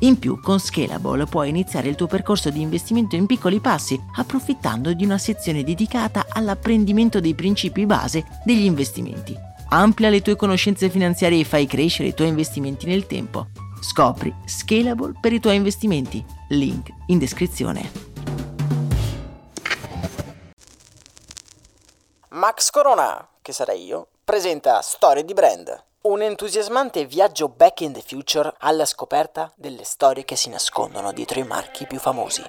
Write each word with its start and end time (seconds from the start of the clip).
In 0.00 0.18
più, 0.18 0.40
con 0.40 0.60
Scalable 0.60 1.26
puoi 1.26 1.48
iniziare 1.48 1.88
il 1.88 1.96
tuo 1.96 2.06
percorso 2.06 2.50
di 2.50 2.60
investimento 2.60 3.16
in 3.16 3.26
piccoli 3.26 3.58
passi, 3.58 4.00
approfittando 4.16 4.92
di 4.92 5.04
una 5.04 5.18
sezione 5.18 5.64
dedicata 5.64 6.26
all'apprendimento 6.28 7.18
dei 7.18 7.34
principi 7.34 7.84
base 7.84 8.24
degli 8.44 8.64
investimenti. 8.64 9.36
Amplia 9.70 10.08
le 10.08 10.22
tue 10.22 10.36
conoscenze 10.36 10.88
finanziarie 10.88 11.40
e 11.40 11.44
fai 11.44 11.66
crescere 11.66 12.10
i 12.10 12.14
tuoi 12.14 12.28
investimenti 12.28 12.86
nel 12.86 13.06
tempo. 13.06 13.48
Scopri 13.80 14.32
Scalable 14.46 15.14
per 15.20 15.32
i 15.32 15.40
tuoi 15.40 15.56
investimenti. 15.56 16.24
Link 16.50 16.90
in 17.06 17.18
descrizione. 17.18 17.90
Max 22.30 22.70
Corona, 22.70 23.28
che 23.42 23.52
sarei 23.52 23.84
io, 23.84 24.08
presenta 24.22 24.80
Storie 24.80 25.24
di 25.24 25.32
Brand, 25.32 25.86
un 26.00 26.22
entusiasmante 26.22 27.06
viaggio 27.06 27.48
back 27.48 27.80
in 27.80 27.92
the 27.92 28.02
future 28.06 28.54
alla 28.60 28.84
scoperta 28.84 29.52
delle 29.56 29.82
storie 29.82 30.24
che 30.24 30.36
si 30.36 30.48
nascondono 30.48 31.12
dietro 31.12 31.40
i 31.40 31.44
marchi 31.44 31.86
più 31.86 31.98
famosi. 31.98 32.42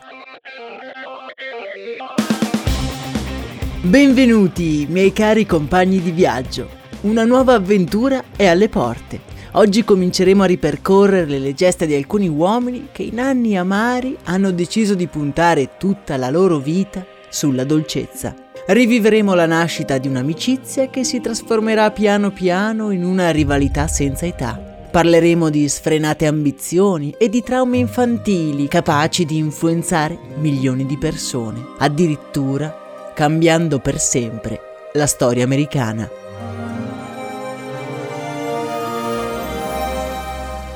Benvenuti, 3.81 4.85
miei 4.87 5.11
cari 5.11 5.47
compagni 5.47 5.99
di 5.99 6.11
viaggio. 6.11 6.69
Una 7.01 7.25
nuova 7.25 7.55
avventura 7.55 8.23
è 8.35 8.45
alle 8.45 8.69
porte. 8.69 9.21
Oggi 9.53 9.83
cominceremo 9.83 10.43
a 10.43 10.45
ripercorrere 10.45 11.39
le 11.39 11.55
gesta 11.55 11.85
di 11.85 11.95
alcuni 11.95 12.27
uomini 12.27 12.89
che 12.91 13.01
in 13.01 13.19
anni 13.19 13.57
amari 13.57 14.15
hanno 14.25 14.51
deciso 14.51 14.93
di 14.93 15.07
puntare 15.07 15.75
tutta 15.77 16.17
la 16.17 16.29
loro 16.29 16.59
vita 16.59 17.03
sulla 17.29 17.63
dolcezza 17.63 18.48
rivivremo 18.69 19.33
la 19.33 19.47
nascita 19.47 19.97
di 19.97 20.07
un'amicizia 20.07 20.89
che 20.89 21.03
si 21.03 21.19
trasformerà 21.21 21.89
piano 21.89 22.29
piano 22.29 22.91
in 22.91 23.03
una 23.03 23.31
rivalità 23.31 23.87
senza 23.87 24.27
età. 24.27 24.59
Parleremo 24.91 25.49
di 25.49 25.67
sfrenate 25.67 26.27
ambizioni 26.27 27.13
e 27.17 27.29
di 27.29 27.41
traumi 27.41 27.79
infantili 27.79 28.67
capaci 28.67 29.25
di 29.25 29.37
influenzare 29.37 30.17
milioni 30.37 30.85
di 30.85 30.97
persone, 30.97 31.63
addirittura 31.79 33.11
cambiando 33.15 33.79
per 33.79 33.99
sempre 33.99 34.59
la 34.93 35.07
storia 35.07 35.43
americana. 35.43 36.18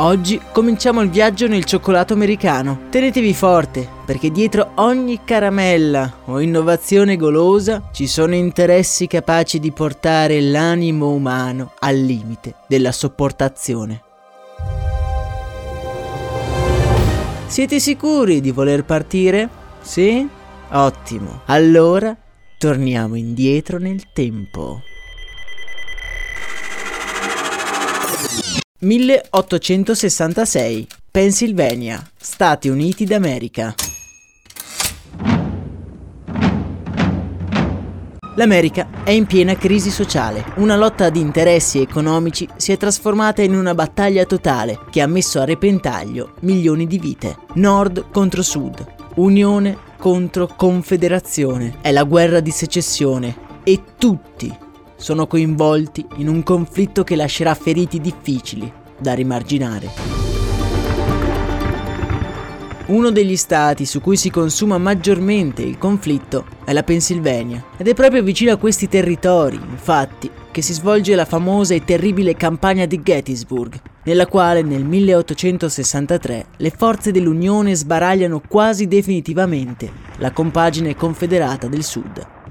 Oggi 0.04 0.38
cominciamo 0.52 1.00
il 1.00 1.10
viaggio 1.10 1.48
nel 1.48 1.64
cioccolato 1.64 2.12
americano. 2.12 2.88
Tenetevi 2.90 3.34
forte, 3.34 3.88
perché 4.06 4.32
dietro 4.32 4.72
ogni 4.76 5.22
caramella 5.24 6.12
o 6.26 6.42
innovazione 6.42 7.16
golosa 7.16 7.88
ci 7.94 8.06
sono 8.06 8.36
interessi 8.36 9.08
capaci 9.08 9.60
di 9.60 9.72
portare 9.72 10.42
l'animo 10.42 11.12
umano 11.12 11.72
al 11.80 11.96
limite 11.96 12.56
della 12.68 12.92
sopportazione. 12.92 14.02
Siete 17.46 17.80
sicuri 17.80 18.42
di 18.42 18.52
voler 18.52 18.84
partire? 18.84 19.48
Sì? 19.80 20.28
Ottimo. 20.72 21.44
Allora 21.46 22.14
torniamo 22.58 23.16
indietro 23.16 23.78
nel 23.78 24.12
tempo. 24.12 24.82
1866, 28.84 30.88
Pennsylvania, 31.10 32.06
Stati 32.18 32.68
Uniti 32.68 33.06
d'America. 33.06 33.74
L'America 38.36 38.90
è 39.06 39.12
in 39.12 39.26
piena 39.26 39.56
crisi 39.56 39.90
sociale. 39.90 40.44
Una 40.56 40.76
lotta 40.76 41.10
di 41.10 41.22
interessi 41.22 41.80
economici 41.80 42.46
si 42.58 42.74
è 42.74 42.78
trasformata 42.78 43.42
in 43.42 43.56
una 43.56 43.74
battaglia 43.74 44.26
totale 44.26 44.80
che 44.90 45.02
ha 45.02 45.08
messo 45.08 45.40
a 45.40 45.46
repentaglio 45.46 46.34
milioni 46.42 46.86
di 46.86 47.00
vite. 47.00 47.38
Nord 47.54 48.10
contro 48.12 48.42
Sud, 48.42 48.86
Unione 49.16 49.78
contro 49.98 50.50
Confederazione. 50.58 51.78
È 51.80 51.92
la 51.92 52.04
guerra 52.04 52.42
di 52.42 52.52
secessione 52.52 53.62
e 53.64 53.82
tutti 53.98 54.63
sono 55.04 55.28
coinvolti 55.28 56.06
in 56.16 56.30
un 56.30 56.44
conflitto 56.44 57.04
che 57.04 57.18
lascerà 57.18 57.54
feriti 57.56 58.00
difficili 58.00 58.72
da 58.98 59.14
rimarginare. 59.14 59.90
Uno 62.86 63.12
degli 63.12 63.36
stati 63.36 63.86
su 63.86 64.00
cui 64.00 64.16
si 64.16 64.30
consuma 64.30 64.78
maggiormente 64.78 65.62
il 65.62 65.78
conflitto 65.78 66.46
è 66.64 66.72
la 66.72 66.84
Pennsylvania 66.84 67.66
ed 67.76 67.90
è 67.90 67.94
proprio 67.94 68.24
vicino 68.24 68.54
a 68.54 68.58
questi 68.58 68.88
territori, 68.88 69.58
infatti, 69.58 70.32
che 70.52 70.62
si 70.62 70.72
svolge 70.72 71.16
la 71.16 71.26
famosa 71.26 71.74
e 71.74 71.84
terribile 71.84 72.38
campagna 72.38 72.86
di 72.86 73.02
Gettysburg, 73.04 73.78
nella 74.06 74.28
quale 74.28 74.62
nel 74.62 74.86
1863 74.86 76.46
le 76.56 76.70
forze 76.70 77.12
dell'Unione 77.12 77.76
sbaragliano 77.76 78.42
quasi 78.48 78.88
definitivamente 78.88 79.92
la 80.20 80.32
compagine 80.32 80.96
confederata 80.96 81.68
del 81.68 81.84
Sud. 81.84 82.43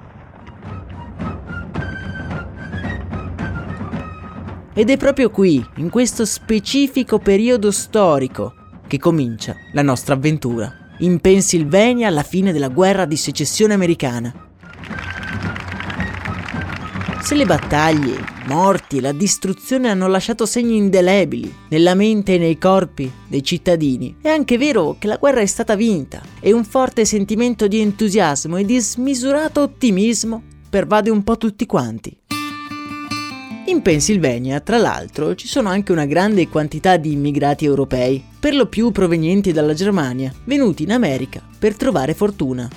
Ed 4.75 4.89
è 4.89 4.97
proprio 4.97 5.29
qui, 5.29 5.63
in 5.77 5.91
questo 5.91 6.25
specifico 6.25 7.19
periodo 7.19 7.71
storico, 7.71 8.55
che 8.87 8.99
comincia 8.99 9.55
la 9.73 9.83
nostra 9.83 10.15
avventura. 10.15 10.95
In 11.01 11.21
Pennsylvania 11.21 12.09
alla 12.09 12.23
fine 12.23 12.53
della 12.53 12.69
guerra 12.69 13.05
di 13.05 13.17
secessione 13.17 13.75
americana. 13.75 14.33
Se 17.21 17.35
le 17.35 17.45
battaglie, 17.45 18.15
i 18.15 18.49
morti 18.49 18.97
e 18.97 19.01
la 19.03 19.13
distruzione 19.13 19.91
hanno 19.91 20.09
lasciato 20.09 20.47
segni 20.47 20.77
indelebili 20.79 21.55
nella 21.69 21.95
mente 21.95 22.35
e 22.35 22.39
nei 22.39 22.57
corpi 22.57 23.13
dei 23.29 23.43
cittadini, 23.43 24.17
è 24.23 24.29
anche 24.29 24.57
vero 24.57 24.97
che 24.99 25.07
la 25.07 25.19
guerra 25.19 25.41
è 25.41 25.47
stata 25.47 25.77
vinta 25.77 26.23
e 26.41 26.51
un 26.53 26.65
forte 26.65 27.05
sentimento 27.05 27.69
di 27.69 27.81
entusiasmo 27.81 28.57
e 28.57 28.65
di 28.65 28.81
smisurato 28.81 29.61
ottimismo 29.61 30.43
pervade 30.71 31.11
un 31.11 31.23
po' 31.23 31.37
tutti 31.37 31.67
quanti. 31.67 32.22
In 33.73 33.81
Pennsylvania, 33.81 34.61
tra 34.61 34.77
l'altro, 34.77 35.35
ci 35.35 35.49
sono 35.49 35.71
anche 35.71 35.93
una 35.93 36.05
grande 36.05 36.47
quantità 36.47 36.99
di 36.99 37.13
immigrati 37.13 37.65
europei, 37.65 38.23
per 38.39 38.55
lo 38.55 38.67
più 38.67 38.91
provenienti 38.91 39.51
dalla 39.51 39.73
Germania, 39.73 40.31
venuti 40.45 40.83
in 40.83 40.93
America 40.93 41.41
per 41.59 41.75
trovare 41.75 42.13
fortuna. 42.13 42.69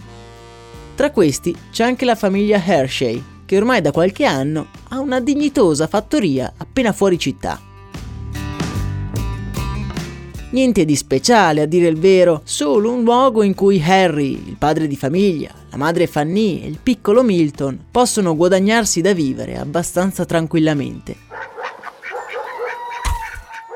Tra 0.95 1.11
questi 1.11 1.53
c'è 1.69 1.83
anche 1.83 2.05
la 2.05 2.15
famiglia 2.15 2.63
Hershey, 2.63 3.21
che 3.45 3.57
ormai 3.57 3.81
da 3.81 3.91
qualche 3.91 4.23
anno 4.23 4.67
ha 4.87 4.99
una 4.99 5.19
dignitosa 5.19 5.87
fattoria 5.87 6.53
appena 6.55 6.93
fuori 6.93 7.19
città. 7.19 7.59
Niente 10.55 10.85
di 10.85 10.95
speciale, 10.95 11.59
a 11.59 11.65
dire 11.65 11.87
il 11.87 11.99
vero, 11.99 12.39
solo 12.45 12.89
un 12.89 13.03
luogo 13.03 13.43
in 13.43 13.53
cui 13.53 13.83
Harry, 13.85 14.41
il 14.47 14.55
padre 14.57 14.87
di 14.87 14.95
famiglia, 14.95 15.51
la 15.69 15.75
madre 15.75 16.07
Fanny 16.07 16.61
e 16.61 16.67
il 16.67 16.79
piccolo 16.81 17.23
Milton 17.23 17.77
possono 17.91 18.37
guadagnarsi 18.37 19.01
da 19.01 19.13
vivere 19.13 19.57
abbastanza 19.57 20.23
tranquillamente. 20.23 21.17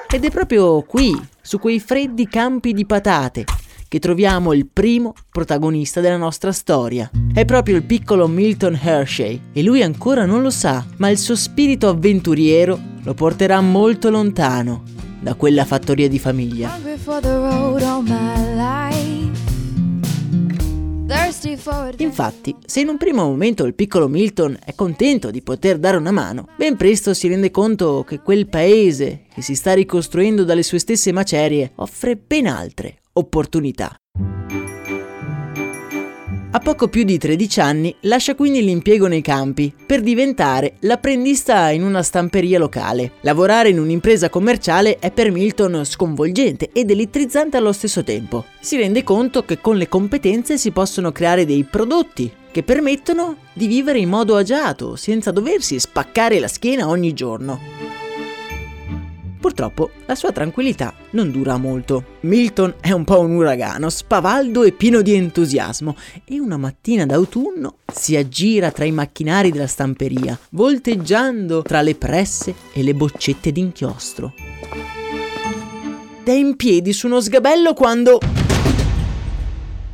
Ed 0.09 0.23
è 0.23 0.31
proprio 0.31 0.81
qui, 0.83 1.13
su 1.41 1.59
quei 1.59 1.81
freddi 1.81 2.29
campi 2.29 2.71
di 2.71 2.85
patate, 2.85 3.43
che 3.89 3.99
troviamo 3.99 4.53
il 4.53 4.65
primo 4.65 5.13
protagonista 5.29 5.99
della 5.99 6.15
nostra 6.15 6.53
storia. 6.53 7.11
È 7.33 7.43
proprio 7.43 7.75
il 7.75 7.83
piccolo 7.83 8.25
Milton 8.25 8.79
Hershey 8.81 9.41
e 9.51 9.61
lui 9.63 9.83
ancora 9.83 10.25
non 10.25 10.41
lo 10.41 10.49
sa, 10.49 10.85
ma 10.95 11.09
il 11.09 11.17
suo 11.17 11.35
spirito 11.35 11.89
avventuriero 11.89 12.79
lo 13.03 13.13
porterà 13.13 13.59
molto 13.59 14.09
lontano 14.09 14.98
da 15.19 15.35
quella 15.35 15.65
fattoria 15.65 16.07
di 16.07 16.19
famiglia. 16.19 16.71
Infatti, 21.97 22.55
se 22.65 22.79
in 22.81 22.87
un 22.87 22.97
primo 22.97 23.23
momento 23.23 23.65
il 23.65 23.73
piccolo 23.73 24.07
Milton 24.07 24.57
è 24.63 24.73
contento 24.75 25.31
di 25.31 25.41
poter 25.41 25.77
dare 25.77 25.97
una 25.97 26.11
mano, 26.11 26.47
ben 26.55 26.77
presto 26.77 27.13
si 27.13 27.27
rende 27.27 27.51
conto 27.51 28.03
che 28.07 28.19
quel 28.19 28.47
paese 28.47 29.23
che 29.33 29.41
si 29.41 29.55
sta 29.55 29.73
ricostruendo 29.73 30.43
dalle 30.43 30.63
sue 30.63 30.79
stesse 30.79 31.11
macerie 31.11 31.71
offre 31.75 32.15
ben 32.15 32.47
altre 32.47 32.99
opportunità. 33.13 33.95
A 36.51 36.57
poco 36.57 36.87
più 36.87 37.03
di 37.03 37.19
13 37.19 37.59
anni 37.59 37.95
lascia 38.01 38.33
quindi 38.33 38.63
l'impiego 38.63 39.05
nei 39.05 39.21
campi 39.21 39.71
per 39.85 40.01
diventare 40.01 40.77
l'apprendista 40.79 41.69
in 41.69 41.83
una 41.83 42.01
stamperia 42.01 42.57
locale. 42.57 43.11
Lavorare 43.21 43.69
in 43.69 43.77
un'impresa 43.77 44.31
commerciale 44.31 44.97
è 44.97 45.11
per 45.11 45.29
Milton 45.29 45.85
sconvolgente 45.85 46.71
ed 46.73 46.89
elettrizzante 46.89 47.55
allo 47.55 47.71
stesso 47.71 48.03
tempo. 48.03 48.45
Si 48.59 48.77
rende 48.77 49.03
conto 49.03 49.45
che 49.45 49.61
con 49.61 49.77
le 49.77 49.87
competenze 49.87 50.57
si 50.57 50.71
possono 50.71 51.11
creare 51.11 51.45
dei 51.45 51.63
prodotti 51.65 52.31
che 52.49 52.63
permettono 52.63 53.35
di 53.53 53.67
vivere 53.67 53.99
in 53.99 54.09
modo 54.09 54.35
agiato 54.35 54.95
senza 54.95 55.29
doversi 55.29 55.79
spaccare 55.79 56.39
la 56.39 56.47
schiena 56.47 56.87
ogni 56.87 57.13
giorno. 57.13 57.88
Purtroppo 59.39 59.91
la 60.05 60.15
sua 60.15 60.33
tranquillità 60.33 60.93
non 61.11 61.31
dura 61.31 61.55
molto. 61.55 62.17
Milton 62.21 62.75
è 62.81 62.91
un 62.91 63.05
po' 63.05 63.21
un 63.21 63.31
uragano, 63.35 63.89
spavaldo 63.89 64.63
e 64.63 64.73
pieno 64.73 65.01
di 65.01 65.13
entusiasmo, 65.13 65.95
e 66.25 66.41
una 66.41 66.57
mattina 66.57 67.05
d'autunno 67.05 67.77
si 67.89 68.17
aggira 68.17 68.71
tra 68.71 68.83
i 68.83 68.91
macchinari 68.91 69.49
della 69.51 69.65
stamperia, 69.65 70.37
volteggiando 70.51 71.61
tra 71.61 71.81
le 71.81 71.95
presse 71.95 72.53
e 72.73 72.83
le 72.83 72.93
boccette 72.93 73.53
d'inchiostro. 73.53 74.33
È 76.21 76.31
in 76.31 76.57
piedi 76.57 76.91
su 76.91 77.07
uno 77.07 77.21
sgabello 77.21 77.73
quando 77.73 78.19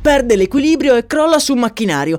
perde 0.02 0.34
l'equilibrio 0.34 0.96
e 0.96 1.06
crolla 1.06 1.38
su 1.38 1.52
un 1.52 1.60
macchinario. 1.60 2.18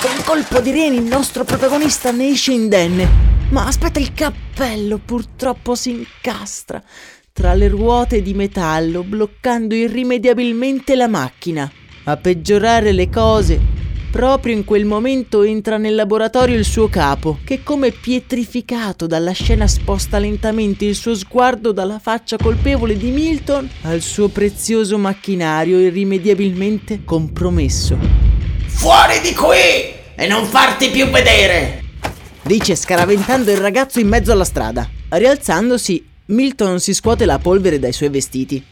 Con 0.00 0.24
colpo 0.24 0.60
di 0.60 0.72
reni 0.72 0.96
il 0.96 1.04
nostro 1.04 1.44
protagonista 1.44 2.12
ne 2.12 2.28
esce 2.28 2.52
indenne 2.52 3.37
ma 3.50 3.66
aspetta, 3.66 3.98
il 3.98 4.12
cappello 4.12 4.98
purtroppo 4.98 5.74
si 5.74 5.90
incastra 5.90 6.82
tra 7.32 7.54
le 7.54 7.68
ruote 7.68 8.20
di 8.20 8.34
metallo, 8.34 9.04
bloccando 9.04 9.72
irrimediabilmente 9.72 10.96
la 10.96 11.06
macchina. 11.06 11.70
A 12.04 12.16
peggiorare 12.16 12.90
le 12.90 13.08
cose, 13.08 13.60
proprio 14.10 14.54
in 14.54 14.64
quel 14.64 14.84
momento 14.84 15.42
entra 15.42 15.76
nel 15.76 15.94
laboratorio 15.94 16.56
il 16.56 16.64
suo 16.64 16.88
capo, 16.88 17.38
che 17.44 17.62
come 17.62 17.92
pietrificato 17.92 19.06
dalla 19.06 19.30
scena 19.30 19.68
sposta 19.68 20.18
lentamente 20.18 20.84
il 20.84 20.96
suo 20.96 21.14
sguardo 21.14 21.70
dalla 21.70 22.00
faccia 22.00 22.36
colpevole 22.36 22.96
di 22.96 23.10
Milton 23.10 23.70
al 23.82 24.00
suo 24.00 24.26
prezioso 24.26 24.98
macchinario 24.98 25.78
irrimediabilmente 25.78 27.04
compromesso. 27.04 27.96
Fuori 28.66 29.20
di 29.20 29.32
qui 29.32 29.94
e 30.16 30.26
non 30.26 30.44
farti 30.44 30.88
più 30.90 31.06
vedere! 31.06 31.87
Dice 32.48 32.74
scaraventando 32.76 33.50
il 33.50 33.58
ragazzo 33.58 34.00
in 34.00 34.08
mezzo 34.08 34.32
alla 34.32 34.42
strada. 34.42 34.88
Rialzandosi, 35.10 36.02
Milton 36.28 36.80
si 36.80 36.94
scuote 36.94 37.26
la 37.26 37.38
polvere 37.38 37.78
dai 37.78 37.92
suoi 37.92 38.08
vestiti. 38.08 38.64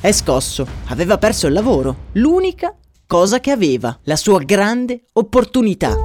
È 0.00 0.12
scosso, 0.12 0.64
aveva 0.86 1.18
perso 1.18 1.48
il 1.48 1.52
lavoro, 1.52 1.96
l'unica 2.12 2.72
cosa 3.08 3.40
che 3.40 3.50
aveva, 3.50 3.98
la 4.04 4.14
sua 4.14 4.38
grande 4.38 5.00
opportunità. 5.14 5.96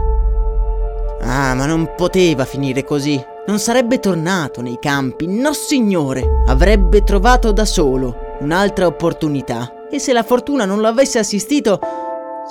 Ah, 1.22 1.54
ma 1.54 1.68
non 1.68 1.94
poteva 1.96 2.46
finire 2.46 2.84
così. 2.84 3.24
Non 3.46 3.60
sarebbe 3.60 4.00
tornato 4.00 4.62
nei 4.62 4.80
campi, 4.82 5.28
no 5.28 5.54
signore. 5.54 6.42
Avrebbe 6.48 7.04
trovato 7.04 7.52
da 7.52 7.66
solo 7.66 8.38
un'altra 8.40 8.88
opportunità. 8.88 9.88
E 9.92 10.00
se 10.00 10.14
la 10.14 10.24
fortuna 10.24 10.66
non 10.66 10.80
lo 10.80 10.88
avesse 10.88 11.20
assistito, 11.20 11.80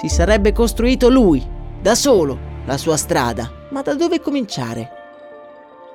si 0.01 0.09
sarebbe 0.09 0.53
costruito 0.53 1.09
lui, 1.09 1.45
da 1.83 1.97
solo, 1.97 2.39
la 2.65 2.77
sua 2.77 2.97
strada. 2.97 3.58
Ma 3.71 3.83
da 3.83 3.95
dove 3.95 4.21
cominciare? 4.21 4.89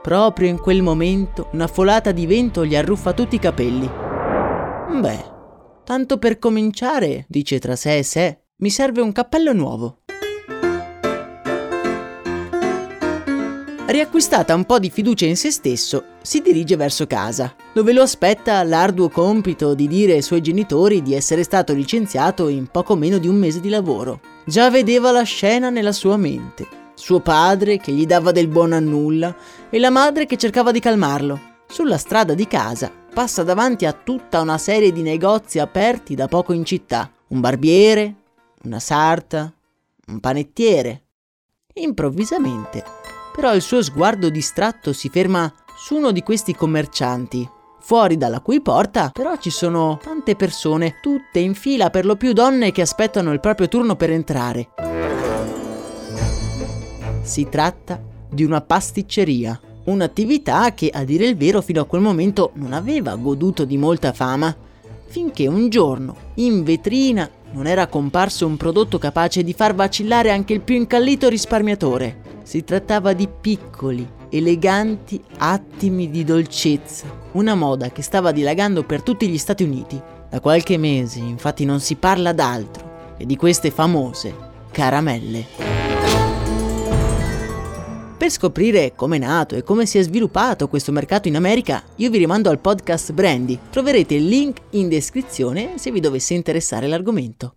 Proprio 0.04 0.48
in 0.48 0.60
quel 0.60 0.84
momento 0.84 1.48
una 1.54 1.66
folata 1.66 2.12
di 2.12 2.28
vento 2.28 2.66
gli 2.66 2.76
arruffa 2.76 3.14
tutti 3.14 3.36
i 3.36 3.40
capelli. 3.40 3.90
Beh, 5.00 5.26
tanto 5.84 6.20
per 6.20 6.38
cominciare, 6.38 7.26
dice 7.28 7.58
tra 7.58 7.76
sé 7.76 7.98
e 7.98 8.04
sé, 8.04 8.42
mi 8.58 8.70
serve 8.70 9.02
un 9.02 9.12
cappello 9.12 9.54
nuovo. 9.54 10.02
Riacquistata 13.88 14.54
un 14.54 14.66
po' 14.66 14.78
di 14.78 14.92
fiducia 14.92 15.26
in 15.26 15.36
se 15.36 15.50
stesso, 15.50 16.04
si 16.22 16.42
dirige 16.42 16.76
verso 16.76 17.08
casa, 17.08 17.56
dove 17.74 17.92
lo 17.92 18.04
aspetta 18.04 18.62
l'arduo 18.64 19.10
compito 19.10 19.74
di 19.74 19.88
dire 19.88 20.14
ai 20.14 20.22
suoi 20.22 20.42
genitori 20.42 21.02
di 21.02 21.16
essere 21.16 21.44
stato 21.44 21.74
licenziato 21.74 22.50
in 22.50 22.68
poco 22.68 22.96
meno 22.96 23.18
di 23.18 23.28
un 23.28 23.36
mese 23.36 23.60
di 23.60 23.70
lavoro. 23.70 24.20
Già 24.46 24.70
vedeva 24.70 25.12
la 25.12 25.24
scena 25.24 25.70
nella 25.70 25.92
sua 25.92 26.18
mente 26.18 26.82
suo 26.94 27.20
padre 27.20 27.78
che 27.78 27.92
gli 27.92 28.06
dava 28.06 28.32
del 28.32 28.48
buono 28.48 28.76
a 28.76 28.80
nulla 28.80 29.36
e 29.70 29.80
la 29.80 29.90
madre 29.90 30.26
che 30.26 30.38
cercava 30.38 30.72
di 30.72 30.80
calmarlo. 30.80 31.52
Sulla 31.68 31.98
strada 31.98 32.34
di 32.34 32.48
casa 32.48 32.92
passa 33.14 33.44
davanti 33.44 33.86
a 33.86 33.94
tutta 33.94 34.42
una 34.42 34.58
serie 34.58 34.92
di 34.92 35.02
negozi 35.02 35.60
aperti 35.60 36.16
da 36.16 36.28
poco 36.28 36.54
in 36.54 36.66
città. 36.66 37.10
Un 37.30 37.40
barbiere, 37.40 38.16
una 38.64 38.80
sarta, 38.80 39.52
un 40.08 40.20
panettiere. 40.20 41.02
Improvvisamente, 41.74 42.84
però 43.34 43.56
il 43.56 43.62
suo 43.62 43.82
sguardo 43.82 44.30
distratto 44.30 44.94
si 44.94 45.10
ferma 45.10 45.52
su 45.76 45.96
uno 45.96 46.12
di 46.12 46.22
questi 46.22 46.54
commercianti, 46.54 47.50
fuori 47.80 48.16
dalla 48.16 48.40
cui 48.40 48.62
porta 48.62 49.10
però 49.12 49.36
ci 49.38 49.50
sono 49.50 50.00
tante 50.02 50.36
persone, 50.36 51.00
tutte 51.02 51.40
in 51.40 51.56
fila 51.56 51.90
per 51.90 52.06
lo 52.06 52.16
più 52.16 52.34
donne 52.34 52.72
che 52.72 52.82
aspettano 52.82 53.34
il 53.34 53.40
proprio 53.40 53.68
turno 53.68 53.96
per 53.96 54.12
entrare. 54.12 54.93
Si 57.24 57.48
tratta 57.50 58.02
di 58.30 58.44
una 58.44 58.60
pasticceria, 58.60 59.58
un'attività 59.86 60.74
che 60.74 60.90
a 60.94 61.06
dire 61.06 61.26
il 61.26 61.38
vero 61.38 61.62
fino 61.62 61.80
a 61.80 61.86
quel 61.86 62.02
momento 62.02 62.52
non 62.56 62.74
aveva 62.74 63.16
goduto 63.16 63.64
di 63.64 63.78
molta 63.78 64.12
fama, 64.12 64.54
finché 65.08 65.48
un 65.48 65.70
giorno 65.70 66.16
in 66.36 66.64
vetrina 66.64 67.30
non 67.54 67.66
era 67.66 67.88
comparso 67.88 68.46
un 68.46 68.58
prodotto 68.58 68.98
capace 68.98 69.42
di 69.42 69.54
far 69.54 69.74
vacillare 69.74 70.32
anche 70.32 70.52
il 70.52 70.60
più 70.60 70.76
incallito 70.76 71.30
risparmiatore. 71.30 72.42
Si 72.44 72.66
trattava 72.66 73.14
di 73.14 73.30
piccoli, 73.30 74.06
eleganti 74.28 75.22
attimi 75.38 76.10
di 76.10 76.26
dolcezza, 76.26 77.06
una 77.34 77.56
moda 77.56 77.90
che 77.90 78.02
stava 78.02 78.34
dilagando 78.34 78.84
per 78.84 79.02
tutti 79.02 79.30
gli 79.30 79.38
Stati 79.38 79.64
Uniti. 79.64 80.02
Da 80.30 80.42
qualche 80.42 80.78
mese 80.78 81.20
infatti 81.20 81.64
non 81.64 81.80
si 81.80 81.96
parla 81.96 82.34
d'altro 82.34 83.16
che 83.18 83.26
di 83.26 83.38
queste 83.38 83.72
famose 83.72 84.36
caramelle. 84.72 85.73
Per 88.24 88.32
scoprire 88.32 88.94
come 88.96 89.18
è 89.18 89.20
nato 89.20 89.58
e 89.58 89.64
come 89.64 89.86
si 89.86 89.98
è 89.98 90.02
sviluppato 90.02 90.70
questo 90.70 90.94
mercato 90.94 91.28
in 91.28 91.36
America, 91.36 91.84
io 91.98 92.10
vi 92.10 92.20
rimando 92.20 92.50
al 92.50 92.60
podcast 92.60 93.12
Brandy. 93.12 93.60
Troverete 93.70 94.14
il 94.14 94.26
link 94.26 94.60
in 94.70 94.88
descrizione 94.88 95.74
se 95.76 95.92
vi 95.92 96.00
dovesse 96.00 96.34
interessare 96.34 96.88
l'argomento. 96.88 97.56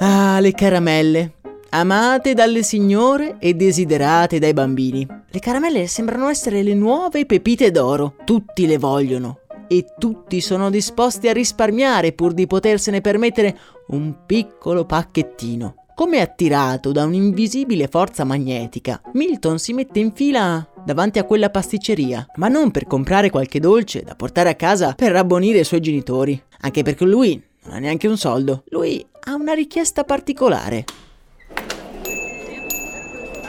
Ah, 0.00 0.38
le 0.38 0.52
caramelle. 0.52 1.36
Amate 1.70 2.34
dalle 2.34 2.62
signore 2.62 3.36
e 3.38 3.54
desiderate 3.54 4.38
dai 4.38 4.52
bambini. 4.52 5.06
Le 5.26 5.38
caramelle 5.38 5.86
sembrano 5.86 6.28
essere 6.28 6.62
le 6.62 6.74
nuove 6.74 7.24
pepite 7.24 7.70
d'oro. 7.70 8.16
Tutti 8.26 8.66
le 8.66 8.76
vogliono 8.76 9.38
e 9.66 9.86
tutti 9.98 10.42
sono 10.42 10.68
disposti 10.68 11.26
a 11.26 11.32
risparmiare 11.32 12.12
pur 12.12 12.34
di 12.34 12.46
potersene 12.46 13.00
permettere 13.00 13.58
un 13.86 14.26
piccolo 14.26 14.84
pacchettino. 14.84 15.85
Come 15.96 16.20
attirato 16.20 16.92
da 16.92 17.04
un'invisibile 17.04 17.88
forza 17.88 18.22
magnetica, 18.24 19.00
Milton 19.14 19.58
si 19.58 19.72
mette 19.72 19.98
in 19.98 20.12
fila 20.12 20.68
davanti 20.84 21.18
a 21.18 21.24
quella 21.24 21.48
pasticceria, 21.48 22.32
ma 22.34 22.48
non 22.48 22.70
per 22.70 22.86
comprare 22.86 23.30
qualche 23.30 23.60
dolce 23.60 24.02
da 24.02 24.14
portare 24.14 24.50
a 24.50 24.54
casa 24.56 24.92
per 24.92 25.10
rabbonire 25.10 25.60
i 25.60 25.64
suoi 25.64 25.80
genitori, 25.80 26.38
anche 26.60 26.82
perché 26.82 27.06
lui 27.06 27.42
non 27.62 27.76
ha 27.76 27.78
neanche 27.78 28.08
un 28.08 28.18
soldo. 28.18 28.64
Lui 28.68 29.02
ha 29.20 29.34
una 29.36 29.54
richiesta 29.54 30.04
particolare. 30.04 30.84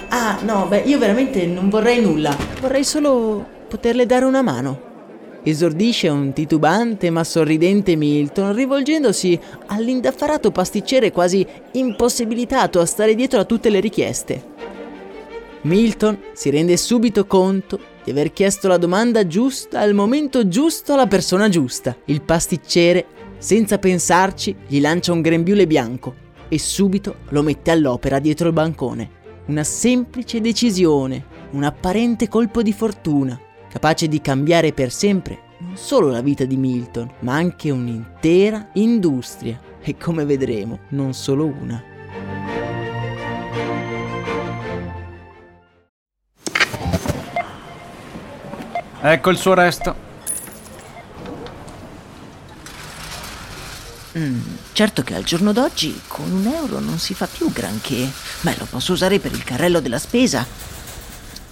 Ah, 0.08 0.40
no, 0.42 0.68
beh, 0.70 0.84
io 0.86 1.00
veramente 1.00 1.46
non 1.46 1.68
vorrei 1.68 2.02
nulla. 2.02 2.34
Vorrei 2.62 2.86
solo 2.86 3.46
poterle 3.68 4.06
dare 4.06 4.24
una 4.24 4.42
mano 4.42 4.87
esordisce 5.50 6.10
un 6.10 6.34
titubante 6.34 7.10
ma 7.10 7.24
sorridente 7.24 7.96
Milton 7.96 8.54
rivolgendosi 8.54 9.40
all'indaffarato 9.68 10.52
pasticcere 10.52 11.12
quasi 11.12 11.46
impossibilitato 11.74 12.80
a 12.80 12.86
stare 12.86 13.16
dietro 13.16 13.40
a 13.40 13.46
tutte 13.46 13.70
le 13.70 13.80
richieste. 13.80 14.56
Milton 15.62 16.18
si 16.34 16.50
rende 16.50 16.76
subito 16.76 17.26
conto 17.26 17.80
di 18.04 18.12
aver 18.12 18.32
chiesto 18.32 18.68
la 18.68 18.78
domanda 18.78 19.26
giusta 19.26 19.80
al 19.80 19.94
momento 19.94 20.48
giusto 20.48 20.94
alla 20.94 21.08
persona 21.08 21.50
giusta. 21.50 21.96
Il 22.06 22.22
pasticcere, 22.22 23.06
senza 23.38 23.78
pensarci, 23.78 24.56
gli 24.68 24.80
lancia 24.80 25.12
un 25.14 25.22
grembiule 25.22 25.66
bianco 25.66 26.26
e 26.48 26.60
subito 26.60 27.18
lo 27.30 27.42
mette 27.42 27.72
all'opera 27.72 28.20
dietro 28.20 28.48
il 28.48 28.54
bancone. 28.54 29.12
Una 29.48 29.64
semplice 29.64 30.42
decisione, 30.42 31.26
un 31.52 31.64
apparente 31.64 32.28
colpo 32.28 32.62
di 32.62 32.74
fortuna 32.74 33.40
capace 33.70 34.08
di 34.08 34.22
cambiare 34.22 34.74
per 34.74 34.92
sempre 34.92 35.46
non 35.60 35.76
solo 35.76 36.10
la 36.10 36.22
vita 36.22 36.46
di 36.46 36.56
Milton, 36.56 37.12
ma 37.20 37.34
anche 37.36 37.72
un'intera 37.72 38.70
industria 38.74 39.60
e 39.82 39.98
come 39.98 40.26
vedremo 40.26 40.80
non 40.90 41.14
solo 41.14 41.46
una. 41.46 41.84
Ecco 49.00 49.30
il 49.30 49.38
suo 49.38 49.54
resto. 49.54 50.06
Mm, 54.18 54.42
certo 54.74 55.04
che 55.04 55.14
al 55.14 55.24
giorno 55.24 55.54
d'oggi 55.54 56.02
con 56.08 56.32
un 56.32 56.48
euro 56.48 56.80
non 56.80 56.98
si 56.98 57.14
fa 57.14 57.28
più 57.28 57.52
granché. 57.52 58.12
Beh, 58.42 58.56
lo 58.58 58.66
posso 58.66 58.94
usare 58.94 59.20
per 59.20 59.32
il 59.32 59.44
carrello 59.44 59.80
della 59.80 60.00
spesa. 60.00 60.46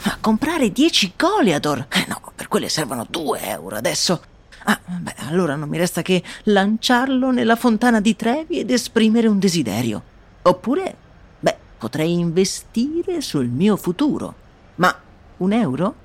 Ma 0.05 0.17
comprare 0.21 0.71
10 0.71 1.13
Goliador? 1.17 1.87
Eh 1.89 2.05
no, 2.07 2.21
per 2.35 2.47
quelle 2.47 2.69
servono 2.69 3.07
2 3.09 3.41
euro 3.41 3.75
adesso. 3.75 4.21
Ah, 4.65 4.79
beh, 4.85 5.15
allora 5.27 5.55
non 5.55 5.67
mi 5.67 5.77
resta 5.77 6.03
che 6.03 6.23
lanciarlo 6.43 7.31
nella 7.31 7.55
fontana 7.55 7.99
di 7.99 8.15
Trevi 8.15 8.59
ed 8.59 8.69
esprimere 8.69 9.27
un 9.27 9.39
desiderio. 9.39 10.01
Oppure, 10.43 10.95
beh, 11.39 11.57
potrei 11.79 12.13
investire 12.13 13.21
sul 13.21 13.47
mio 13.47 13.77
futuro. 13.77 14.33
Ma 14.75 14.95
un 15.37 15.51
euro? 15.51 15.95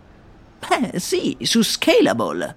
Beh, 0.66 0.98
sì, 0.98 1.36
su 1.42 1.62
Scalable. 1.62 2.56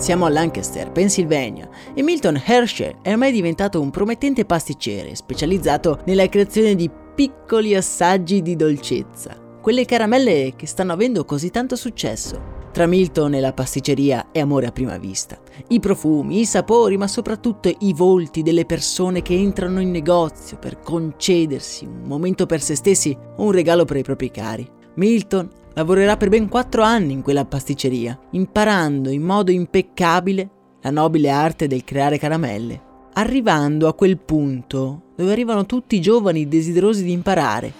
Siamo 0.00 0.24
a 0.24 0.30
Lancaster, 0.30 0.90
Pennsylvania, 0.92 1.68
e 1.94 2.02
Milton 2.02 2.40
Hershey 2.42 2.96
è 3.02 3.10
ormai 3.10 3.32
diventato 3.32 3.82
un 3.82 3.90
promettente 3.90 4.46
pasticcere 4.46 5.14
specializzato 5.14 6.00
nella 6.06 6.26
creazione 6.26 6.74
di 6.74 6.90
piccoli 7.14 7.74
assaggi 7.74 8.40
di 8.40 8.56
dolcezza, 8.56 9.36
quelle 9.60 9.84
caramelle 9.84 10.54
che 10.56 10.66
stanno 10.66 10.94
avendo 10.94 11.26
così 11.26 11.50
tanto 11.50 11.76
successo. 11.76 12.68
Tra 12.72 12.86
Milton 12.86 13.34
e 13.34 13.40
la 13.40 13.52
pasticceria 13.52 14.30
è 14.32 14.40
amore 14.40 14.68
a 14.68 14.72
prima 14.72 14.96
vista. 14.96 15.38
I 15.68 15.80
profumi, 15.80 16.40
i 16.40 16.46
sapori, 16.46 16.96
ma 16.96 17.06
soprattutto 17.06 17.70
i 17.80 17.92
volti 17.92 18.40
delle 18.40 18.64
persone 18.64 19.20
che 19.20 19.34
entrano 19.34 19.82
in 19.82 19.90
negozio 19.90 20.56
per 20.56 20.80
concedersi 20.80 21.84
un 21.84 22.04
momento 22.06 22.46
per 22.46 22.62
se 22.62 22.74
stessi 22.74 23.14
o 23.36 23.44
un 23.44 23.52
regalo 23.52 23.84
per 23.84 23.98
i 23.98 24.02
propri 24.02 24.30
cari. 24.30 24.66
Milton 24.94 25.48
Lavorerà 25.74 26.16
per 26.16 26.28
ben 26.28 26.48
quattro 26.48 26.82
anni 26.82 27.12
in 27.12 27.22
quella 27.22 27.44
pasticceria, 27.44 28.18
imparando 28.30 29.10
in 29.10 29.22
modo 29.22 29.50
impeccabile 29.50 30.50
la 30.82 30.90
nobile 30.90 31.30
arte 31.30 31.68
del 31.68 31.84
creare 31.84 32.18
caramelle, 32.18 32.80
arrivando 33.14 33.86
a 33.86 33.94
quel 33.94 34.18
punto 34.18 35.02
dove 35.14 35.30
arrivano 35.30 35.66
tutti 35.66 35.96
i 35.96 36.00
giovani 36.00 36.48
desiderosi 36.48 37.04
di 37.04 37.12
imparare. 37.12 37.72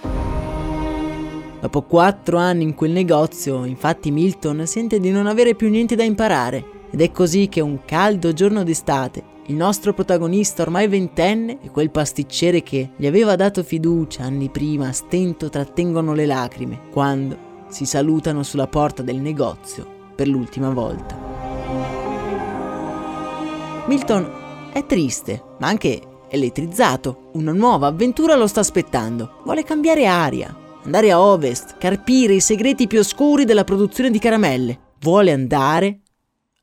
Dopo 1.61 1.83
quattro 1.83 2.39
anni 2.39 2.63
in 2.63 2.75
quel 2.75 2.93
negozio, 2.93 3.65
infatti 3.65 4.11
Milton 4.11 4.67
sente 4.67 5.01
di 5.01 5.11
non 5.11 5.27
avere 5.27 5.55
più 5.55 5.69
niente 5.69 5.97
da 5.97 6.05
imparare 6.05 6.65
ed 6.91 7.01
è 7.01 7.11
così 7.11 7.49
che 7.49 7.61
un 7.61 7.81
caldo 7.85 8.33
giorno 8.33 8.63
d'estate 8.63 9.39
il 9.51 9.57
nostro 9.57 9.93
protagonista 9.93 10.63
ormai 10.63 10.87
ventenne 10.87 11.59
e 11.61 11.71
quel 11.71 11.91
pasticcere 11.91 12.63
che 12.63 12.91
gli 12.97 13.07
aveva 13.07 13.35
dato 13.35 13.65
fiducia 13.65 14.23
anni 14.23 14.49
prima 14.49 14.89
a 14.89 14.93
stento 14.93 15.49
trattengono 15.49 16.15
le 16.15 16.25
lacrime 16.25 16.83
quando 16.93 17.50
si 17.71 17.87
salutano 17.87 18.43
sulla 18.43 18.67
porta 18.67 19.03
del 19.03 19.17
negozio 19.17 20.13
per 20.15 20.29
l'ultima 20.29 20.71
volta. 20.71 21.17
Milton 23.87 24.31
è 24.73 24.85
triste, 24.85 25.43
ma 25.59 25.69
anche 25.69 26.01
elettrizzato. 26.29 27.31
Una 27.35 27.53
nuova 27.53 27.87
avventura 27.87 28.37
lo 28.37 28.47
sta 28.47 28.61
aspettando. 28.61 29.41
Vuole 29.45 29.65
cambiare 29.65 30.07
aria, 30.07 30.55
andare 30.85 31.11
a 31.11 31.21
ovest, 31.21 31.79
carpire 31.79 32.35
i 32.35 32.41
segreti 32.41 32.87
più 32.87 32.99
oscuri 32.99 33.45
della 33.45 33.65
produzione 33.65 34.11
di 34.11 34.19
caramelle. 34.19 34.79
Vuole 35.01 35.33
andare 35.33 36.01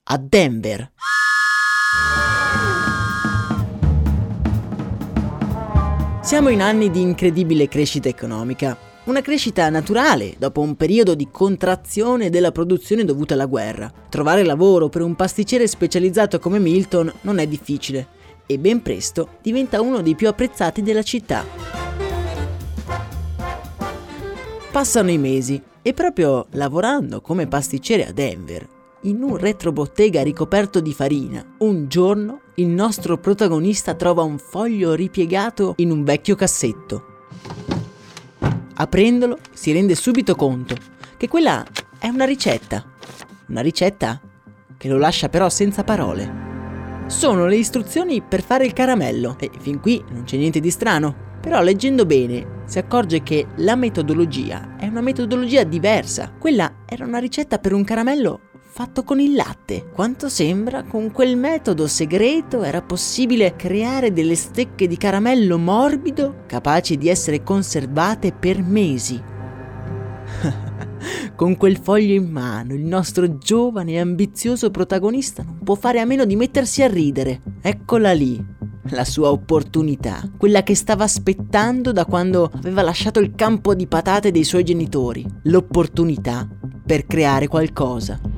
a 0.04 0.18
Denver. 0.18 0.92
Siamo 6.22 6.50
in 6.50 6.62
anni 6.62 6.92
di 6.92 7.02
incredibile 7.02 7.68
crescita 7.68 8.10
economica 8.10 8.87
una 9.08 9.22
crescita 9.22 9.70
naturale 9.70 10.36
dopo 10.38 10.60
un 10.60 10.76
periodo 10.76 11.16
di 11.16 11.30
contrazione 11.32 12.30
della 12.30 12.52
produzione 12.52 13.06
dovuta 13.06 13.36
alla 13.36 13.46
guerra. 13.46 13.92
Trovare 14.10 14.44
lavoro 14.44 14.90
per 14.90 15.02
un 15.02 15.16
pasticcere 15.16 15.66
specializzato 15.66 16.40
come 16.40 16.60
Milton 16.60 17.12
non 17.22 17.40
è 17.40 17.48
difficile 17.48 18.16
e 18.46 18.60
ben 18.60 18.82
presto 18.82 19.38
diventa 19.42 19.80
uno 19.80 20.02
dei 20.02 20.16
più 20.16 20.28
apprezzati 20.28 20.82
della 20.82 21.04
città. 21.04 21.46
Passano 24.72 25.10
i 25.10 25.18
mesi 25.18 25.62
e 25.82 25.94
proprio 25.94 26.48
lavorando 26.52 27.22
come 27.22 27.48
pasticcere 27.48 28.06
a 28.06 28.12
Denver, 28.12 28.68
in 29.04 29.24
un 29.24 29.38
retrobottega 29.38 30.22
ricoperto 30.22 30.82
di 30.82 30.94
farina, 30.94 31.56
un 31.60 31.88
giorno 31.88 32.42
il 32.56 32.68
nostro 32.68 33.18
protagonista 33.18 33.94
trova 33.94 34.24
un 34.24 34.38
foglio 34.38 34.94
ripiegato 34.94 35.76
in 35.78 35.92
un 35.92 36.04
vecchio 36.04 36.36
cassetto. 36.36 37.17
Aprendolo 38.80 39.40
si 39.54 39.72
rende 39.72 39.96
subito 39.96 40.36
conto 40.36 40.76
che 41.18 41.28
quella 41.28 41.66
è 41.98 42.10
una 42.10 42.26
ricetta. 42.26 42.86
Una 43.48 43.62
ricetta 43.62 44.22
che 44.78 44.88
lo 44.88 45.00
lascia 45.00 45.30
però 45.30 45.50
senza 45.50 45.84
parole. 45.84 46.46
Sono 47.08 47.48
le 47.48 47.56
istruzioni 47.56 48.22
per 48.22 48.44
fare 48.44 48.66
il 48.66 48.74
caramello 48.74 49.36
e 49.40 49.50
fin 49.60 49.80
qui 49.80 50.04
non 50.10 50.26
c'è 50.26 50.38
niente 50.38 50.60
di 50.60 50.70
strano. 50.70 51.26
Però 51.42 51.62
leggendo 51.62 52.06
bene 52.06 52.62
si 52.66 52.78
accorge 52.78 53.24
che 53.24 53.48
la 53.56 53.76
metodologia 53.76 54.76
è 54.78 54.86
una 54.86 55.02
metodologia 55.02 55.64
diversa. 55.64 56.32
Quella 56.38 56.84
era 56.86 57.06
una 57.06 57.20
ricetta 57.20 57.58
per 57.58 57.74
un 57.74 57.84
caramello 57.84 58.47
fatto 58.78 59.04
con 59.04 59.20
il 59.20 59.34
latte. 59.34 59.90
Quanto 59.92 60.30
sembra, 60.30 60.84
con 60.84 61.12
quel 61.12 61.36
metodo 61.36 61.88
segreto 61.88 62.62
era 62.62 62.84
possibile 62.84 63.56
creare 63.56 64.14
delle 64.14 64.36
stecche 64.36 64.86
di 64.86 64.98
caramello 64.98 65.58
morbido 65.58 66.44
capaci 66.46 66.96
di 66.96 67.10
essere 67.10 67.42
conservate 67.42 68.34
per 68.34 68.62
mesi. 68.62 69.20
con 71.36 71.58
quel 71.58 71.80
foglio 71.80 72.14
in 72.14 72.30
mano, 72.30 72.76
il 72.76 72.84
nostro 72.84 73.40
giovane 73.40 73.94
e 73.94 74.00
ambizioso 74.00 74.70
protagonista 74.70 75.42
non 75.42 75.58
può 75.64 75.74
fare 75.74 76.00
a 76.00 76.06
meno 76.06 76.24
di 76.24 76.36
mettersi 76.36 76.84
a 76.84 76.88
ridere. 76.88 77.42
Eccola 77.60 78.14
lì, 78.14 78.40
la 78.92 79.06
sua 79.06 79.32
opportunità, 79.32 80.22
quella 80.38 80.62
che 80.62 80.76
stava 80.76 81.04
aspettando 81.04 81.92
da 81.92 82.06
quando 82.06 82.52
aveva 82.54 82.84
lasciato 82.84 83.20
il 83.22 83.34
campo 83.34 83.74
di 83.74 83.88
patate 83.88 84.30
dei 84.30 84.44
suoi 84.44 84.64
genitori, 84.64 85.26
l'opportunità 85.46 86.48
per 86.86 87.08
creare 87.08 87.48
qualcosa. 87.48 88.37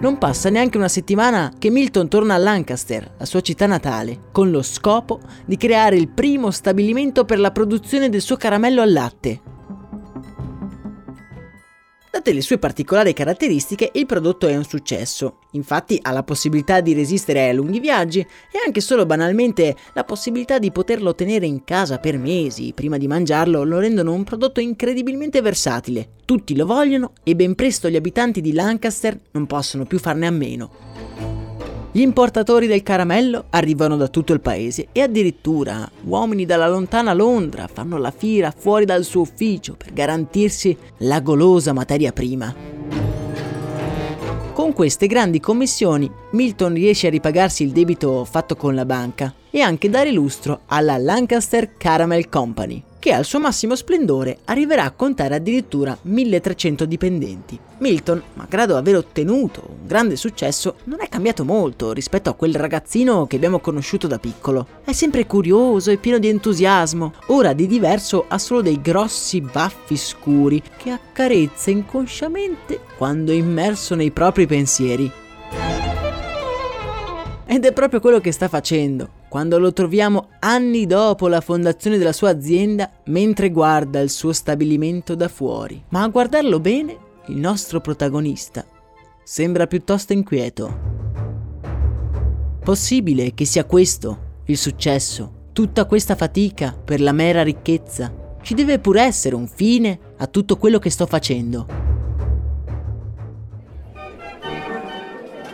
Non 0.00 0.16
passa 0.16 0.48
neanche 0.48 0.78
una 0.78 0.88
settimana 0.88 1.52
che 1.58 1.68
Milton 1.68 2.08
torna 2.08 2.34
a 2.34 2.38
Lancaster, 2.38 3.16
la 3.18 3.26
sua 3.26 3.42
città 3.42 3.66
natale, 3.66 4.28
con 4.32 4.50
lo 4.50 4.62
scopo 4.62 5.20
di 5.44 5.58
creare 5.58 5.96
il 5.96 6.08
primo 6.08 6.50
stabilimento 6.50 7.26
per 7.26 7.38
la 7.38 7.50
produzione 7.50 8.08
del 8.08 8.22
suo 8.22 8.36
caramello 8.36 8.80
al 8.80 8.92
latte. 8.92 9.49
Date 12.12 12.32
le 12.32 12.40
sue 12.40 12.58
particolari 12.58 13.12
caratteristiche, 13.12 13.88
il 13.94 14.04
prodotto 14.04 14.48
è 14.48 14.56
un 14.56 14.64
successo. 14.64 15.38
Infatti 15.52 15.96
ha 16.02 16.10
la 16.10 16.24
possibilità 16.24 16.80
di 16.80 16.92
resistere 16.92 17.48
ai 17.48 17.54
lunghi 17.54 17.78
viaggi 17.78 18.18
e 18.18 18.58
anche 18.66 18.80
solo 18.80 19.06
banalmente 19.06 19.76
la 19.92 20.02
possibilità 20.02 20.58
di 20.58 20.72
poterlo 20.72 21.14
tenere 21.14 21.46
in 21.46 21.62
casa 21.62 21.98
per 21.98 22.18
mesi 22.18 22.72
prima 22.74 22.96
di 22.96 23.06
mangiarlo 23.06 23.62
lo 23.62 23.78
rendono 23.78 24.12
un 24.12 24.24
prodotto 24.24 24.58
incredibilmente 24.58 25.40
versatile. 25.40 26.14
Tutti 26.24 26.56
lo 26.56 26.66
vogliono 26.66 27.12
e 27.22 27.36
ben 27.36 27.54
presto 27.54 27.88
gli 27.88 27.96
abitanti 27.96 28.40
di 28.40 28.52
Lancaster 28.52 29.16
non 29.30 29.46
possono 29.46 29.84
più 29.84 30.00
farne 30.00 30.26
a 30.26 30.32
meno. 30.32 31.29
Gli 31.92 32.02
importatori 32.02 32.68
del 32.68 32.84
caramello 32.84 33.46
arrivano 33.50 33.96
da 33.96 34.06
tutto 34.06 34.32
il 34.32 34.40
paese 34.40 34.88
e 34.92 35.00
addirittura 35.00 35.90
uomini 36.04 36.46
dalla 36.46 36.68
lontana 36.68 37.12
Londra 37.12 37.66
fanno 37.66 37.98
la 37.98 38.12
fila 38.12 38.54
fuori 38.56 38.84
dal 38.84 39.02
suo 39.02 39.22
ufficio 39.22 39.74
per 39.74 39.92
garantirsi 39.92 40.76
la 40.98 41.20
golosa 41.20 41.72
materia 41.72 42.12
prima. 42.12 42.54
Con 44.52 44.72
queste 44.72 45.08
grandi 45.08 45.40
commissioni 45.40 46.08
Milton 46.30 46.74
riesce 46.74 47.08
a 47.08 47.10
ripagarsi 47.10 47.64
il 47.64 47.72
debito 47.72 48.24
fatto 48.24 48.54
con 48.54 48.76
la 48.76 48.84
banca 48.84 49.34
e 49.50 49.60
anche 49.60 49.90
dare 49.90 50.12
lustro 50.12 50.60
alla 50.66 50.96
Lancaster 50.96 51.76
Caramel 51.76 52.28
Company, 52.28 52.80
che 53.00 53.12
al 53.12 53.24
suo 53.24 53.40
massimo 53.40 53.74
splendore 53.74 54.38
arriverà 54.44 54.84
a 54.84 54.90
contare 54.92 55.34
addirittura 55.34 55.96
1300 56.02 56.84
dipendenti. 56.84 57.58
Milton, 57.78 58.22
malgrado 58.34 58.76
aver 58.76 58.96
ottenuto 58.96 59.62
un 59.66 59.86
grande 59.86 60.16
successo, 60.16 60.76
non 60.84 61.00
è 61.00 61.08
cambiato 61.08 61.44
molto 61.44 61.92
rispetto 61.92 62.28
a 62.28 62.34
quel 62.34 62.54
ragazzino 62.54 63.26
che 63.26 63.36
abbiamo 63.36 63.58
conosciuto 63.58 64.06
da 64.06 64.18
piccolo. 64.18 64.66
È 64.84 64.92
sempre 64.92 65.26
curioso 65.26 65.90
e 65.90 65.96
pieno 65.96 66.18
di 66.18 66.28
entusiasmo. 66.28 67.14
Ora 67.28 67.54
di 67.54 67.66
diverso 67.66 68.26
ha 68.28 68.36
solo 68.36 68.60
dei 68.60 68.82
grossi 68.82 69.40
baffi 69.40 69.96
scuri 69.96 70.62
che 70.76 70.90
accarezza 70.90 71.70
inconsciamente 71.70 72.80
quando 72.98 73.32
è 73.32 73.34
immerso 73.34 73.94
nei 73.94 74.10
propri 74.10 74.46
pensieri. 74.46 75.10
Ed 77.46 77.64
è 77.64 77.72
proprio 77.72 77.98
quello 77.98 78.20
che 78.20 78.30
sta 78.30 78.46
facendo 78.46 79.18
quando 79.30 79.60
lo 79.60 79.72
troviamo 79.72 80.30
anni 80.40 80.86
dopo 80.86 81.28
la 81.28 81.40
fondazione 81.40 81.98
della 81.98 82.12
sua 82.12 82.30
azienda 82.30 82.90
mentre 83.04 83.50
guarda 83.50 84.00
il 84.00 84.10
suo 84.10 84.32
stabilimento 84.32 85.14
da 85.14 85.28
fuori. 85.28 85.80
Ma 85.90 86.02
a 86.02 86.08
guardarlo 86.08 86.58
bene, 86.58 86.98
il 87.28 87.36
nostro 87.36 87.80
protagonista 87.80 88.66
sembra 89.22 89.68
piuttosto 89.68 90.12
inquieto. 90.12 90.98
Possibile 92.64 93.32
che 93.32 93.44
sia 93.44 93.64
questo 93.64 94.42
il 94.46 94.58
successo, 94.58 95.50
tutta 95.52 95.84
questa 95.84 96.16
fatica 96.16 96.72
per 96.72 97.00
la 97.00 97.12
mera 97.12 97.44
ricchezza? 97.44 98.12
Ci 98.42 98.54
deve 98.54 98.80
pure 98.80 99.02
essere 99.02 99.36
un 99.36 99.46
fine 99.46 99.96
a 100.16 100.26
tutto 100.26 100.56
quello 100.56 100.80
che 100.80 100.90
sto 100.90 101.06
facendo. 101.06 101.89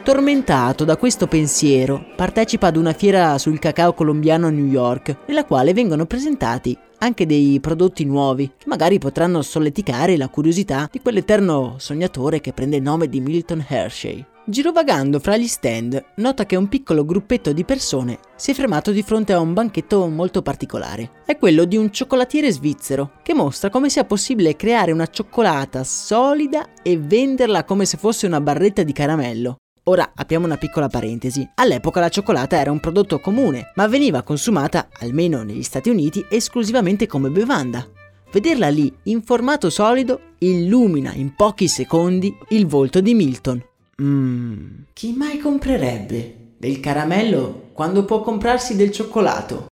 Tormentato 0.06 0.84
da 0.84 0.96
questo 0.96 1.26
pensiero, 1.26 2.12
partecipa 2.14 2.68
ad 2.68 2.76
una 2.76 2.92
fiera 2.92 3.36
sul 3.38 3.58
cacao 3.58 3.92
colombiano 3.92 4.46
a 4.46 4.50
New 4.50 4.66
York, 4.66 5.24
nella 5.26 5.44
quale 5.44 5.72
vengono 5.72 6.06
presentati 6.06 6.78
anche 6.98 7.26
dei 7.26 7.58
prodotti 7.58 8.04
nuovi 8.04 8.52
che 8.56 8.68
magari 8.68 9.00
potranno 9.00 9.42
solleticare 9.42 10.16
la 10.16 10.28
curiosità 10.28 10.88
di 10.92 11.00
quell'eterno 11.00 11.74
sognatore 11.78 12.40
che 12.40 12.52
prende 12.52 12.76
il 12.76 12.82
nome 12.82 13.08
di 13.08 13.18
Milton 13.18 13.66
Hershey. 13.66 14.24
Girovagando 14.44 15.18
fra 15.18 15.36
gli 15.36 15.48
stand, 15.48 16.00
nota 16.18 16.46
che 16.46 16.54
un 16.54 16.68
piccolo 16.68 17.04
gruppetto 17.04 17.52
di 17.52 17.64
persone 17.64 18.20
si 18.36 18.52
è 18.52 18.54
fermato 18.54 18.92
di 18.92 19.02
fronte 19.02 19.32
a 19.32 19.40
un 19.40 19.54
banchetto 19.54 20.06
molto 20.06 20.40
particolare. 20.40 21.22
È 21.26 21.36
quello 21.36 21.64
di 21.64 21.76
un 21.76 21.90
cioccolatiere 21.90 22.52
svizzero, 22.52 23.10
che 23.24 23.34
mostra 23.34 23.70
come 23.70 23.90
sia 23.90 24.04
possibile 24.04 24.54
creare 24.54 24.92
una 24.92 25.08
cioccolata 25.08 25.82
solida 25.82 26.68
e 26.80 26.96
venderla 26.96 27.64
come 27.64 27.84
se 27.86 27.96
fosse 27.96 28.26
una 28.26 28.40
barretta 28.40 28.84
di 28.84 28.92
caramello. 28.92 29.56
Ora 29.88 30.10
apriamo 30.16 30.46
una 30.46 30.56
piccola 30.56 30.88
parentesi. 30.88 31.48
All'epoca 31.54 32.00
la 32.00 32.08
cioccolata 32.08 32.58
era 32.58 32.72
un 32.72 32.80
prodotto 32.80 33.20
comune, 33.20 33.70
ma 33.76 33.86
veniva 33.86 34.22
consumata, 34.22 34.88
almeno 34.98 35.44
negli 35.44 35.62
Stati 35.62 35.90
Uniti, 35.90 36.26
esclusivamente 36.28 37.06
come 37.06 37.30
bevanda. 37.30 37.86
Vederla 38.32 38.68
lì, 38.68 38.92
in 39.04 39.22
formato 39.22 39.70
solido, 39.70 40.20
illumina 40.38 41.12
in 41.14 41.36
pochi 41.36 41.68
secondi 41.68 42.36
il 42.48 42.66
volto 42.66 43.00
di 43.00 43.14
Milton. 43.14 43.64
Mmm, 44.02 44.86
chi 44.92 45.12
mai 45.12 45.38
comprerebbe 45.38 46.36
del 46.56 46.80
caramello 46.80 47.68
quando 47.72 48.04
può 48.04 48.22
comprarsi 48.22 48.74
del 48.74 48.90
cioccolato? 48.90 49.68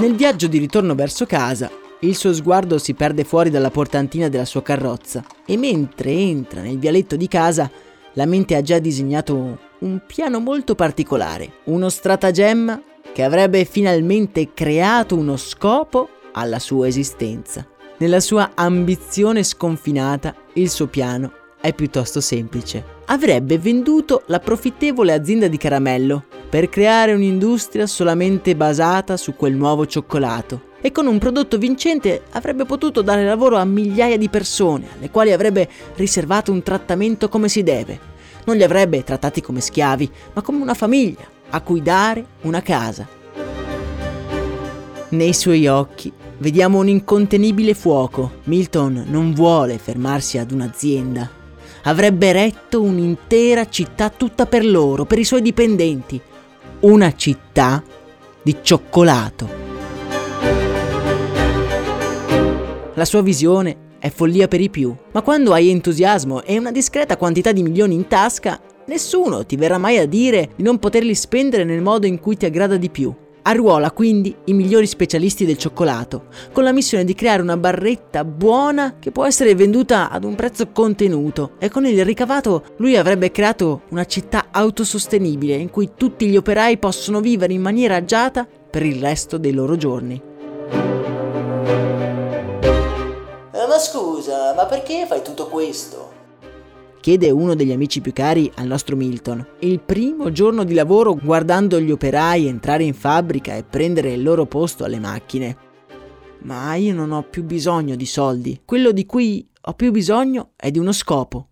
Nel 0.00 0.14
viaggio 0.14 0.48
di 0.48 0.58
ritorno 0.58 0.94
verso 0.94 1.24
casa, 1.24 1.70
il 2.00 2.16
suo 2.16 2.34
sguardo 2.34 2.78
si 2.78 2.94
perde 2.94 3.24
fuori 3.24 3.50
dalla 3.50 3.70
portantina 3.70 4.28
della 4.28 4.44
sua 4.44 4.62
carrozza 4.62 5.24
e 5.46 5.56
mentre 5.56 6.10
entra 6.10 6.60
nel 6.60 6.78
vialetto 6.78 7.16
di 7.16 7.28
casa, 7.28 7.70
la 8.14 8.26
mente 8.26 8.54
ha 8.56 8.62
già 8.62 8.78
disegnato 8.78 9.58
un 9.78 10.00
piano 10.06 10.38
molto 10.40 10.74
particolare, 10.74 11.60
uno 11.64 11.88
stratagemma 11.88 12.82
che 13.12 13.22
avrebbe 13.22 13.64
finalmente 13.64 14.52
creato 14.52 15.16
uno 15.16 15.36
scopo 15.36 16.08
alla 16.32 16.58
sua 16.58 16.88
esistenza. 16.88 17.66
Nella 17.98 18.20
sua 18.20 18.52
ambizione 18.54 19.42
sconfinata, 19.42 20.34
il 20.54 20.68
suo 20.68 20.88
piano 20.88 21.32
è 21.60 21.72
piuttosto 21.72 22.20
semplice. 22.20 22.84
Avrebbe 23.06 23.58
venduto 23.58 24.24
la 24.26 24.40
profittevole 24.40 25.12
azienda 25.12 25.48
di 25.48 25.56
caramello 25.56 26.24
per 26.48 26.68
creare 26.68 27.12
un'industria 27.14 27.86
solamente 27.86 28.56
basata 28.56 29.16
su 29.16 29.34
quel 29.34 29.54
nuovo 29.54 29.86
cioccolato 29.86 30.72
e 30.86 30.92
con 30.92 31.06
un 31.06 31.16
prodotto 31.16 31.56
vincente 31.56 32.24
avrebbe 32.32 32.66
potuto 32.66 33.00
dare 33.00 33.24
lavoro 33.24 33.56
a 33.56 33.64
migliaia 33.64 34.18
di 34.18 34.28
persone, 34.28 34.88
alle 34.94 35.08
quali 35.08 35.32
avrebbe 35.32 35.66
riservato 35.94 36.52
un 36.52 36.62
trattamento 36.62 37.30
come 37.30 37.48
si 37.48 37.62
deve. 37.62 37.98
Non 38.44 38.56
li 38.56 38.64
avrebbe 38.64 39.02
trattati 39.02 39.40
come 39.40 39.62
schiavi, 39.62 40.10
ma 40.34 40.42
come 40.42 40.60
una 40.60 40.74
famiglia, 40.74 41.26
a 41.48 41.62
cui 41.62 41.80
dare 41.80 42.26
una 42.42 42.60
casa. 42.60 43.08
Nei 45.08 45.32
suoi 45.32 45.66
occhi 45.68 46.12
vediamo 46.36 46.80
un 46.80 46.88
incontenibile 46.88 47.72
fuoco. 47.72 48.40
Milton 48.44 49.06
non 49.08 49.32
vuole 49.32 49.78
fermarsi 49.78 50.36
ad 50.36 50.50
un'azienda. 50.50 51.30
Avrebbe 51.84 52.30
retto 52.32 52.82
un'intera 52.82 53.70
città 53.70 54.10
tutta 54.10 54.44
per 54.44 54.66
loro, 54.66 55.06
per 55.06 55.18
i 55.18 55.24
suoi 55.24 55.40
dipendenti. 55.40 56.20
Una 56.80 57.14
città 57.14 57.82
di 58.42 58.58
cioccolato. 58.60 59.63
La 62.96 63.04
sua 63.04 63.22
visione 63.22 63.76
è 63.98 64.08
follia 64.08 64.46
per 64.46 64.60
i 64.60 64.70
più, 64.70 64.94
ma 65.10 65.22
quando 65.22 65.52
hai 65.52 65.68
entusiasmo 65.68 66.44
e 66.44 66.56
una 66.58 66.70
discreta 66.70 67.16
quantità 67.16 67.50
di 67.50 67.64
milioni 67.64 67.94
in 67.94 68.06
tasca, 68.06 68.60
nessuno 68.86 69.44
ti 69.44 69.56
verrà 69.56 69.78
mai 69.78 69.98
a 69.98 70.06
dire 70.06 70.50
di 70.54 70.62
non 70.62 70.78
poterli 70.78 71.14
spendere 71.16 71.64
nel 71.64 71.82
modo 71.82 72.06
in 72.06 72.20
cui 72.20 72.36
ti 72.36 72.46
aggrada 72.46 72.76
di 72.76 72.90
più. 72.90 73.12
Arruola 73.42 73.90
quindi 73.90 74.32
i 74.44 74.52
migliori 74.52 74.86
specialisti 74.86 75.44
del 75.44 75.58
cioccolato, 75.58 76.26
con 76.52 76.62
la 76.62 76.70
missione 76.70 77.02
di 77.02 77.14
creare 77.14 77.42
una 77.42 77.56
barretta 77.56 78.24
buona 78.24 78.94
che 79.00 79.10
può 79.10 79.26
essere 79.26 79.56
venduta 79.56 80.08
ad 80.08 80.22
un 80.22 80.36
prezzo 80.36 80.68
contenuto 80.68 81.54
e 81.58 81.68
con 81.70 81.84
il 81.86 82.04
ricavato 82.04 82.62
lui 82.76 82.96
avrebbe 82.96 83.32
creato 83.32 83.82
una 83.90 84.06
città 84.06 84.46
autosostenibile 84.52 85.56
in 85.56 85.70
cui 85.70 85.90
tutti 85.96 86.26
gli 86.26 86.36
operai 86.36 86.78
possono 86.78 87.20
vivere 87.20 87.52
in 87.52 87.60
maniera 87.60 87.96
agiata 87.96 88.46
per 88.70 88.86
il 88.86 89.00
resto 89.00 89.36
dei 89.36 89.52
loro 89.52 89.76
giorni. 89.76 90.22
Ma 93.74 93.80
scusa, 93.80 94.54
ma 94.54 94.66
perché 94.66 95.04
fai 95.04 95.20
tutto 95.20 95.48
questo? 95.48 96.12
Chiede 97.00 97.30
uno 97.30 97.56
degli 97.56 97.72
amici 97.72 98.00
più 98.00 98.12
cari 98.12 98.50
al 98.54 98.68
nostro 98.68 98.94
Milton. 98.94 99.44
Il 99.58 99.80
primo 99.80 100.30
giorno 100.30 100.62
di 100.62 100.74
lavoro 100.74 101.16
guardando 101.16 101.80
gli 101.80 101.90
operai 101.90 102.46
entrare 102.46 102.84
in 102.84 102.94
fabbrica 102.94 103.56
e 103.56 103.64
prendere 103.64 104.12
il 104.12 104.22
loro 104.22 104.46
posto 104.46 104.84
alle 104.84 105.00
macchine. 105.00 105.56
Ma 106.42 106.76
io 106.76 106.94
non 106.94 107.10
ho 107.10 107.24
più 107.24 107.42
bisogno 107.42 107.96
di 107.96 108.06
soldi. 108.06 108.62
Quello 108.64 108.92
di 108.92 109.04
cui 109.06 109.46
ho 109.62 109.72
più 109.72 109.90
bisogno 109.90 110.50
è 110.54 110.70
di 110.70 110.78
uno 110.78 110.92
scopo. 110.92 111.48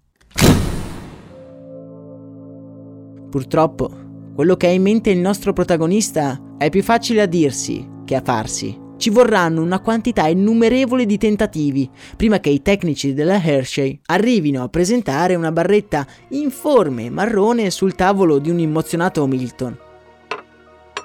Purtroppo, 3.31 3.91
quello 4.33 4.57
che 4.57 4.69
ha 4.69 4.71
in 4.71 4.83
mente 4.83 5.11
il 5.11 5.19
nostro 5.19 5.53
protagonista 5.53 6.41
è 6.57 6.71
più 6.71 6.85
facile 6.85 7.23
a 7.23 7.27
dirsi 7.27 7.85
che 8.05 8.15
a 8.15 8.23
farsi 8.25 8.82
ci 9.03 9.11
vorranno 9.11 9.62
una 9.62 9.81
quantità 9.81 10.29
innumerevole 10.29 11.07
di 11.07 11.19
tentativi 11.19 11.91
prima 12.17 12.38
che 12.38 12.51
i 12.51 12.62
tecnici 12.62 13.15
della 13.15 13.43
Hershey 13.43 13.99
arrivino 14.07 14.62
a 14.62 14.69
presentare 14.69 15.35
una 15.35 15.51
barretta 15.51 16.07
informe 16.29 17.11
marrone 17.11 17.71
sul 17.71 17.97
tavolo 17.97 18.38
di 18.38 18.49
un 18.49 18.61
emozionato 18.61 19.27
Milton. 19.27 19.77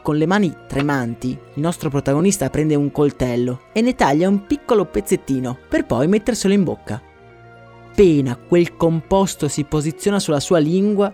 Con 0.03 0.15
le 0.15 0.27
mani 0.27 0.55
tremanti, 0.67 1.29
il 1.29 1.59
nostro 1.59 1.89
protagonista 1.89 2.51
prende 2.51 2.75
un 2.75 2.91
coltello 2.91 3.61
e 3.73 3.81
ne 3.81 3.95
taglia 3.95 4.29
un 4.29 4.45
piccolo 4.45 4.85
pezzettino 4.85 5.57
per 5.67 5.87
poi 5.87 6.07
metterselo 6.07 6.53
in 6.53 6.63
bocca. 6.63 7.01
Appena 7.89 8.35
quel 8.35 8.75
composto 8.75 9.47
si 9.47 9.63
posiziona 9.63 10.19
sulla 10.19 10.39
sua 10.39 10.59
lingua, 10.59 11.11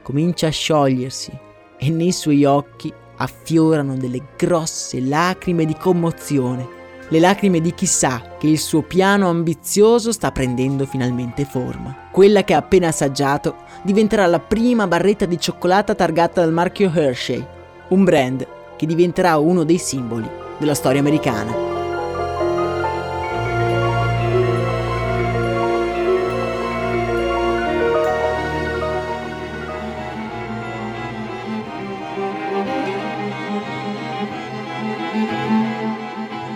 comincia 0.00 0.46
a 0.46 0.50
sciogliersi 0.50 1.32
e 1.76 1.90
nei 1.90 2.12
suoi 2.12 2.44
occhi 2.44 2.94
affiorano 3.20 3.96
delle 3.96 4.22
grosse 4.36 5.00
lacrime 5.00 5.64
di 5.64 5.74
commozione, 5.74 6.78
le 7.08 7.18
lacrime 7.18 7.60
di 7.60 7.74
chi 7.74 7.86
sa 7.86 8.36
che 8.38 8.46
il 8.46 8.58
suo 8.58 8.82
piano 8.82 9.28
ambizioso 9.28 10.12
sta 10.12 10.30
prendendo 10.30 10.86
finalmente 10.86 11.44
forma. 11.44 12.08
Quella 12.10 12.44
che 12.44 12.54
ha 12.54 12.58
appena 12.58 12.88
assaggiato 12.88 13.56
diventerà 13.82 14.26
la 14.26 14.40
prima 14.40 14.86
barretta 14.86 15.26
di 15.26 15.38
cioccolata 15.38 15.94
targata 15.94 16.40
dal 16.40 16.52
marchio 16.52 16.90
Hershey, 16.92 17.44
un 17.88 18.04
brand 18.04 18.46
che 18.76 18.86
diventerà 18.86 19.38
uno 19.38 19.64
dei 19.64 19.78
simboli 19.78 20.28
della 20.58 20.74
storia 20.74 21.00
americana. 21.00 21.69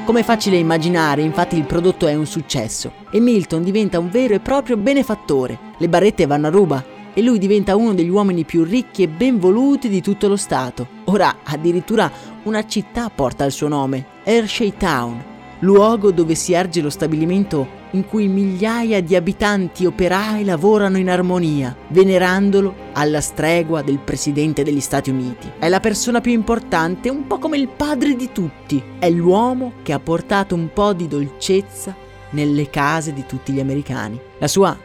Come 0.05 0.21
è 0.21 0.23
facile 0.23 0.59
immaginare, 0.59 1.23
infatti 1.23 1.57
il 1.57 1.65
prodotto 1.65 2.07
è 2.07 2.15
un 2.15 2.27
successo 2.27 2.93
e 3.11 3.21
Milton 3.21 3.63
diventa 3.63 3.99
un 3.99 4.11
vero 4.11 4.35
e 4.35 4.41
proprio 4.41 4.77
benefattore. 4.77 5.59
Le 5.79 5.89
barrette 5.89 6.27
vanno 6.27 6.49
a 6.49 6.51
ruba 6.51 6.85
e 7.15 7.23
lui 7.23 7.39
diventa 7.39 7.75
uno 7.75 7.95
degli 7.95 8.11
uomini 8.11 8.45
più 8.45 8.65
ricchi 8.65 9.03
e 9.03 9.09
ben 9.09 9.39
voluti 9.39 9.89
di 9.89 10.03
tutto 10.03 10.29
lo 10.29 10.37
Stato. 10.37 10.87
Ora 11.05 11.37
addirittura 11.43 12.11
una 12.43 12.67
città 12.67 13.09
porta 13.09 13.47
il 13.47 13.53
suo 13.53 13.69
nome, 13.69 14.05
Hershey 14.25 14.75
Town, 14.77 15.25
luogo 15.61 16.11
dove 16.11 16.35
si 16.35 16.53
erge 16.53 16.81
lo 16.81 16.91
stabilimento 16.91 17.83
in 17.93 18.07
cui 18.07 18.27
migliaia 18.29 19.01
di 19.01 19.15
abitanti 19.15 19.87
operai 19.87 20.45
lavorano 20.45 20.99
in 20.99 21.09
armonia, 21.09 21.77
venerandolo 21.89 22.75
alla 22.93 23.21
stregua 23.21 23.83
del 23.83 23.99
Presidente 23.99 24.65
degli 24.65 24.81
Stati 24.81 25.11
Uniti. 25.11 25.51
È 25.59 25.69
la 25.69 25.81
persona 25.81 26.21
più 26.21 26.33
importante, 26.33 27.09
un 27.09 27.27
po' 27.27 27.39
come 27.39 27.57
il 27.57 27.69
padre 27.69 28.17
di 28.17 28.31
tutti. 28.33 28.83
È 28.99 29.09
l'uomo 29.09 29.75
che 29.83 29.93
ha 29.93 30.01
portato 30.01 30.55
un 30.55 30.71
po' 30.73 30.93
di 30.93 31.07
dolcezza 31.07 31.95
nelle 32.31 32.69
case 32.69 33.13
di 33.13 33.25
tutti 33.27 33.53
gli 33.53 33.61
americani. 33.61 34.21
La 34.39 34.49
sua 34.49 34.77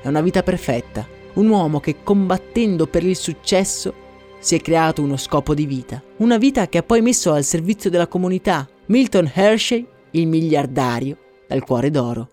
è 0.00 0.06
una 0.06 0.20
vita 0.20 0.42
perfetta, 0.42 1.06
un 1.34 1.48
uomo 1.48 1.80
che 1.80 1.96
combattendo 2.02 2.86
per 2.86 3.04
il 3.04 3.16
successo 3.16 4.06
si 4.38 4.54
è 4.54 4.60
creato 4.60 5.02
uno 5.02 5.16
scopo 5.16 5.54
di 5.54 5.66
vita, 5.66 6.02
una 6.18 6.36
vita 6.36 6.68
che 6.68 6.78
ha 6.78 6.82
poi 6.82 7.00
messo 7.00 7.32
al 7.32 7.44
servizio 7.44 7.90
della 7.90 8.06
comunità. 8.06 8.68
Milton 8.86 9.30
Hershey, 9.34 9.86
il 10.12 10.26
miliardario 10.26 11.16
dal 11.46 11.64
cuore 11.64 11.90
d'oro. 11.90 12.28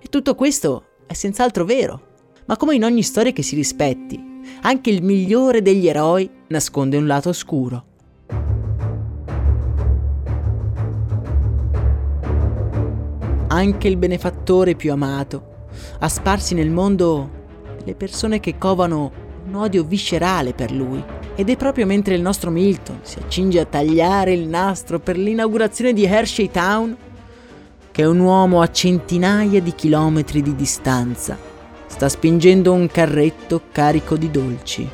E 0.00 0.08
tutto 0.08 0.34
questo 0.34 0.84
è 1.06 1.12
senz'altro 1.12 1.64
vero, 1.64 2.08
ma 2.46 2.56
come 2.56 2.74
in 2.74 2.84
ogni 2.84 3.02
storia 3.02 3.32
che 3.32 3.42
si 3.42 3.54
rispetti, 3.54 4.40
anche 4.62 4.90
il 4.90 5.02
migliore 5.02 5.62
degli 5.62 5.86
eroi 5.86 6.28
nasconde 6.48 6.96
un 6.96 7.06
lato 7.06 7.28
oscuro. 7.28 7.84
Anche 13.48 13.86
il 13.86 13.96
benefattore 13.96 14.74
più 14.74 14.92
amato 14.92 15.66
ha 15.98 16.08
sparsi 16.08 16.54
nel 16.54 16.70
mondo 16.70 17.40
le 17.84 17.94
persone 17.94 18.40
che 18.40 18.56
covano 18.56 19.12
un 19.46 19.54
odio 19.54 19.84
viscerale 19.84 20.54
per 20.54 20.72
lui. 20.72 21.02
Ed 21.34 21.48
è 21.48 21.56
proprio 21.56 21.86
mentre 21.86 22.14
il 22.14 22.20
nostro 22.20 22.50
Milton 22.50 23.00
si 23.02 23.18
accinge 23.18 23.58
a 23.58 23.64
tagliare 23.64 24.32
il 24.32 24.46
nastro 24.46 24.98
per 24.98 25.16
l'inaugurazione 25.16 25.94
di 25.94 26.04
Hershey 26.04 26.50
Town 26.50 26.94
che 27.90 28.04
un 28.04 28.18
uomo 28.20 28.60
a 28.60 28.70
centinaia 28.70 29.60
di 29.60 29.74
chilometri 29.74 30.42
di 30.42 30.54
distanza 30.54 31.38
sta 31.86 32.08
spingendo 32.08 32.72
un 32.72 32.86
carretto 32.86 33.62
carico 33.72 34.16
di 34.16 34.30
dolci. 34.30 34.88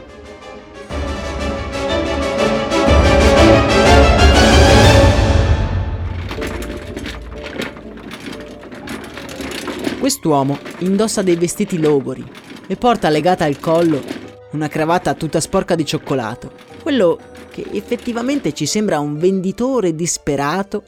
Quest'uomo 9.99 10.59
indossa 10.79 11.23
dei 11.23 11.35
vestiti 11.35 11.81
logori 11.81 12.25
e 12.69 12.77
porta 12.77 13.09
legata 13.09 13.45
al 13.45 13.59
collo 13.59 14.18
una 14.53 14.69
cravatta 14.69 15.15
tutta 15.15 15.41
sporca 15.41 15.75
di 15.75 15.85
cioccolato. 15.85 16.53
Quello 16.83 17.19
che 17.51 17.67
effettivamente 17.73 18.53
ci 18.53 18.67
sembra 18.67 18.99
un 19.01 19.19
venditore 19.19 19.95
disperato 19.95 20.83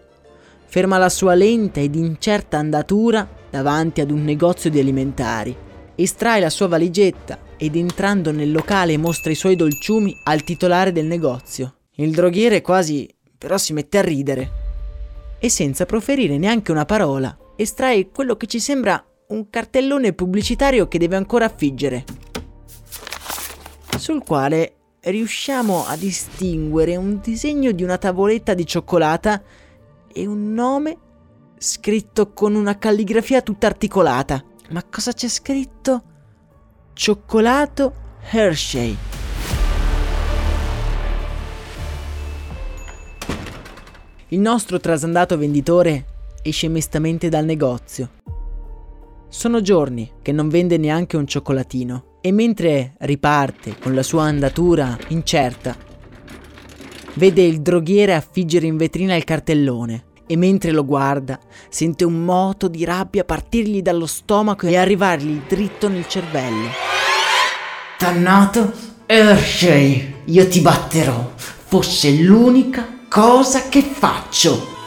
ferma 0.67 0.99
la 0.99 1.09
sua 1.09 1.35
lenta 1.35 1.81
ed 1.81 1.97
incerta 1.97 2.59
andatura 2.59 3.29
davanti 3.51 4.01
ad 4.01 4.11
un 4.11 4.23
negozio 4.23 4.71
di 4.71 4.79
alimentari. 4.79 5.55
Estrae 5.97 6.41
la 6.41 6.51
sua 6.51 6.69
valigetta 6.69 7.39
ed 7.57 7.77
entrando 7.77 8.31
nel 8.31 8.53
locale 8.53 8.97
mostra 8.97 9.33
i 9.33 9.35
suoi 9.35 9.57
dolciumi 9.57 10.15
al 10.25 10.45
titolare 10.45 10.93
del 10.93 11.07
negozio. 11.07 11.75
Il 11.97 12.13
droghiere 12.13 12.63
quasi 12.63 13.09
però 13.37 13.59
si 13.59 13.73
mette 13.73 13.99
a 13.99 14.03
ridere 14.03 14.51
e 15.41 15.49
senza 15.49 15.87
proferire 15.87 16.39
neanche 16.39 16.71
una 16.71 16.85
parola 16.85 17.37
estrae 17.57 18.11
quello 18.11 18.37
che 18.37 18.47
ci 18.47 18.61
sembra 18.61 19.05
un 19.29 19.51
cartellone 19.51 20.13
pubblicitario 20.13 20.89
che 20.89 20.99
deve 20.99 21.17
ancora 21.17 21.47
affiggere, 21.47 22.05
sul 24.01 24.25
quale 24.25 24.75
riusciamo 25.03 25.87
a 25.87 25.95
distinguere 25.95 26.97
un 26.97 27.21
disegno 27.21 27.71
di 27.71 27.85
una 27.85 27.99
tavoletta 27.99 28.55
di 28.55 28.67
cioccolata 28.67 29.41
e 30.13 30.27
un 30.27 30.53
nome 30.53 30.97
scritto 31.59 32.33
con 32.33 32.55
una 32.55 32.79
calligrafia 32.79 33.43
tutta 33.43 33.67
articolata. 33.67 34.43
Ma 34.71 34.83
cosa 34.83 35.13
c'è 35.13 35.29
scritto? 35.29 36.03
Cioccolato 36.95 37.93
Hershey. 38.31 38.97
Il 44.29 44.41
nostro 44.41 44.81
trasandato 44.81 45.37
venditore 45.37 46.07
esce 46.43 46.69
mestamente 46.69 47.29
dal 47.29 47.45
negozio. 47.45 48.11
Sono 49.29 49.61
giorni 49.61 50.11
che 50.23 50.33
non 50.33 50.49
vende 50.49 50.79
neanche 50.79 51.17
un 51.17 51.27
cioccolatino 51.27 52.10
e 52.21 52.33
mentre 52.33 52.95
riparte 52.99 53.77
con 53.81 53.95
la 53.95 54.03
sua 54.03 54.25
andatura 54.25 54.97
incerta 55.09 55.89
Vede 57.15 57.43
il 57.43 57.61
droghiere 57.61 58.15
affiggere 58.15 58.67
in 58.67 58.77
vetrina 58.77 59.17
il 59.17 59.25
cartellone 59.25 60.05
e 60.27 60.37
mentre 60.37 60.71
lo 60.71 60.85
guarda 60.85 61.41
sente 61.69 62.05
un 62.05 62.25
moto 62.25 62.69
di 62.69 62.85
rabbia 62.85 63.25
partirgli 63.25 63.83
dallo 63.83 64.07
stomaco 64.07 64.67
e 64.67 64.77
arrivargli 64.77 65.43
dritto 65.49 65.89
nel 65.89 66.07
cervello. 66.07 66.69
Dannato 67.99 68.73
Hershey, 69.07 70.23
io 70.27 70.47
ti 70.47 70.61
batterò, 70.61 71.33
fosse 71.35 72.13
l'unica 72.13 72.87
cosa 73.09 73.69
che 73.69 73.83
faccio. 73.83 74.80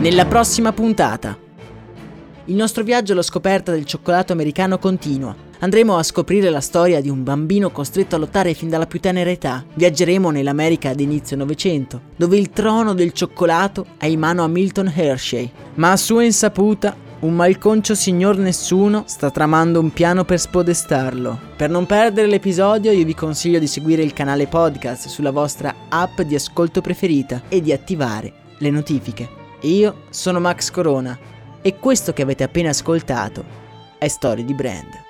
Nella 0.00 0.24
prossima 0.24 0.72
puntata. 0.72 1.36
Il 2.46 2.54
nostro 2.54 2.82
viaggio 2.82 3.12
alla 3.12 3.20
scoperta 3.20 3.70
del 3.70 3.84
cioccolato 3.84 4.32
americano 4.32 4.78
continua. 4.78 5.36
Andremo 5.58 5.98
a 5.98 6.02
scoprire 6.02 6.48
la 6.48 6.62
storia 6.62 7.02
di 7.02 7.10
un 7.10 7.22
bambino 7.22 7.70
costretto 7.70 8.16
a 8.16 8.18
lottare 8.18 8.54
fin 8.54 8.70
dalla 8.70 8.86
più 8.86 8.98
tenera 8.98 9.28
età. 9.28 9.62
Viaggeremo 9.74 10.30
nell'America 10.30 10.88
ad 10.88 11.00
inizio 11.00 11.36
Novecento, 11.36 12.00
dove 12.16 12.38
il 12.38 12.48
trono 12.48 12.94
del 12.94 13.12
cioccolato 13.12 13.88
è 13.98 14.06
in 14.06 14.20
mano 14.20 14.42
a 14.42 14.48
Milton 14.48 14.90
Hershey. 14.90 15.52
Ma 15.74 15.92
a 15.92 15.98
sua 15.98 16.24
insaputa, 16.24 16.96
un 17.18 17.34
malconcio 17.34 17.94
signor 17.94 18.38
nessuno 18.38 19.04
sta 19.06 19.30
tramando 19.30 19.80
un 19.80 19.92
piano 19.92 20.24
per 20.24 20.40
spodestarlo. 20.40 21.38
Per 21.54 21.68
non 21.68 21.84
perdere 21.84 22.26
l'episodio 22.26 22.90
io 22.90 23.04
vi 23.04 23.14
consiglio 23.14 23.58
di 23.58 23.66
seguire 23.66 24.02
il 24.02 24.14
canale 24.14 24.46
podcast 24.46 25.08
sulla 25.08 25.30
vostra 25.30 25.74
app 25.90 26.22
di 26.22 26.36
ascolto 26.36 26.80
preferita 26.80 27.42
e 27.50 27.60
di 27.60 27.70
attivare 27.70 28.32
le 28.56 28.70
notifiche. 28.70 29.39
Io 29.62 30.04
sono 30.08 30.40
Max 30.40 30.70
Corona 30.70 31.18
e 31.60 31.76
questo 31.76 32.14
che 32.14 32.22
avete 32.22 32.44
appena 32.44 32.70
ascoltato 32.70 33.44
è 33.98 34.08
Storie 34.08 34.44
di 34.44 34.54
Brand. 34.54 35.09